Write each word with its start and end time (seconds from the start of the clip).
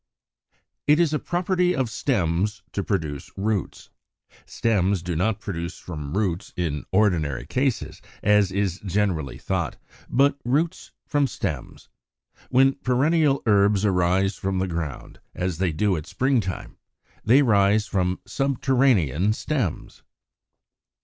It 0.87 0.99
is 0.99 1.13
a 1.13 1.19
property 1.19 1.75
of 1.75 1.87
stems 1.91 2.63
to 2.71 2.83
produce 2.83 3.29
roots. 3.37 3.91
Stems 4.47 5.03
do 5.03 5.15
not 5.15 5.39
spring 5.39 5.69
from 5.69 6.17
roots 6.17 6.53
in 6.57 6.85
ordinary 6.91 7.45
cases, 7.45 8.01
as 8.23 8.51
is 8.51 8.79
generally 8.79 9.37
thought, 9.37 9.77
but 10.09 10.39
roots 10.43 10.89
from 11.05 11.27
stems. 11.27 11.87
When 12.49 12.73
perennial 12.77 13.43
herbs 13.45 13.85
arise 13.85 14.35
from 14.37 14.57
the 14.57 14.67
ground, 14.67 15.19
as 15.35 15.59
they 15.59 15.71
do 15.71 15.95
at 15.95 16.07
spring 16.07 16.39
time, 16.41 16.77
they 17.23 17.43
rise 17.43 17.85
from 17.85 18.21
subterranean 18.25 19.33
stems. 19.33 20.01